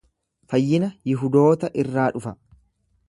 [0.53, 2.35] Fayyina Yihudoota irraa dhufa.